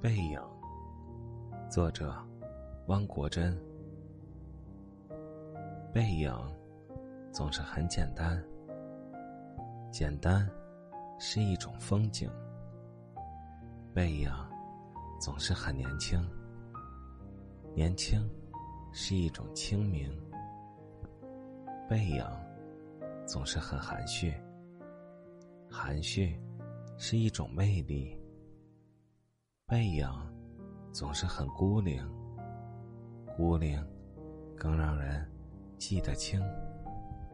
[0.00, 0.40] 背影，
[1.68, 2.14] 作者
[2.86, 3.58] 汪国真。
[5.92, 6.32] 背影
[7.32, 8.40] 总是很简单，
[9.90, 10.48] 简单
[11.18, 12.30] 是一种风景。
[13.92, 14.32] 背影
[15.20, 16.24] 总是很年轻，
[17.74, 18.30] 年轻
[18.92, 20.08] 是一种清明。
[21.88, 22.24] 背影
[23.26, 24.32] 总是很含蓄，
[25.68, 26.40] 含蓄
[26.96, 28.16] 是一种魅力。
[29.68, 30.08] 背影
[30.94, 32.02] 总是很孤零，
[33.36, 33.78] 孤零
[34.56, 35.30] 更让人
[35.76, 36.40] 记得清。